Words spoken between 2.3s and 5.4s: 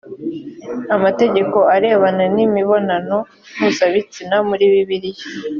n imibonano mpuzabitsina muri bibiliya